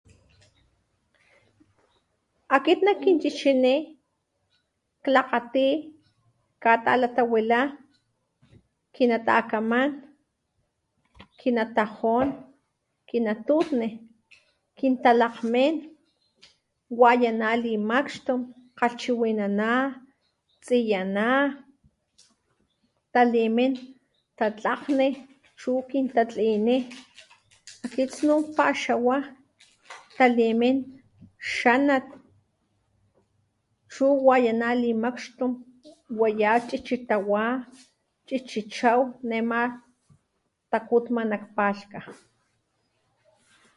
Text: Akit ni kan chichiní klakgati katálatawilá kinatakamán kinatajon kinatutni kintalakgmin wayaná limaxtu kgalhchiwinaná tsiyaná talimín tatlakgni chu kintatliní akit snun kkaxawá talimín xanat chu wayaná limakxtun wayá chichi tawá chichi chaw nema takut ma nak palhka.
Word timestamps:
Akit 2.55 2.79
ni 2.85 2.93
kan 3.03 3.15
chichiní 3.21 3.73
klakgati 5.03 5.67
katálatawilá 6.63 7.59
kinatakamán 8.95 9.89
kinatajon 11.39 12.27
kinatutni 13.09 13.87
kintalakgmin 14.77 15.75
wayaná 16.99 17.47
limaxtu 17.65 18.33
kgalhchiwinaná 18.77 19.69
tsiyaná 20.65 21.29
talimín 23.13 23.73
tatlakgni 24.37 25.07
chu 25.59 25.71
kintatliní 25.91 26.75
akit 27.85 28.09
snun 28.17 28.41
kkaxawá 28.45 29.15
talimín 30.17 30.77
xanat 31.55 32.07
chu 33.93 34.05
wayaná 34.27 34.69
limakxtun 34.83 35.51
wayá 36.19 36.51
chichi 36.67 36.95
tawá 37.09 37.43
chichi 38.27 38.61
chaw 38.75 38.99
nema 39.29 39.59
takut 40.71 41.05
ma 41.15 41.21
nak 41.31 41.43
palhka. 41.55 41.99